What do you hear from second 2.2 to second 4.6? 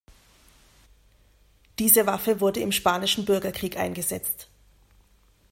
wurde im spanischen Bürgerkrieg eingesetzt.